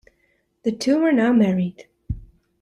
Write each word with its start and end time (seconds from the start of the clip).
The 0.63 0.71
two 0.71 0.97
are 1.03 1.11
now 1.11 1.31
married. 1.31 1.87